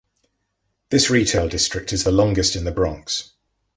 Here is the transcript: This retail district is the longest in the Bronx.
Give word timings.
This 0.89 1.11
retail 1.11 1.47
district 1.47 1.93
is 1.93 2.03
the 2.03 2.11
longest 2.11 2.55
in 2.55 2.63
the 2.63 2.71
Bronx. 2.71 3.33